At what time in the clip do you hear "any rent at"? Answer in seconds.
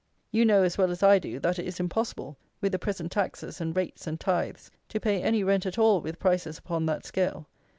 5.21-5.77